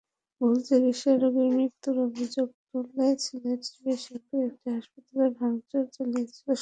ভুল 0.41 0.55
চিকিৎসায় 0.67 1.17
রোগীর 1.17 1.49
মৃত্যুর 1.57 1.97
অভিযোগ 2.07 2.47
তুলে 2.67 3.07
সিলেটে 3.23 3.71
বেসরকারি 3.83 4.39
একটি 4.47 4.67
হাসপাতালে 4.75 5.27
ভাঙচুর 5.39 5.83
চালিয়েছেন 5.95 6.35
স্বজনেরা। 6.37 6.59